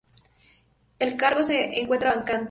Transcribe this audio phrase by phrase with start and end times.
[0.97, 2.39] El cargo se encuentra vacante.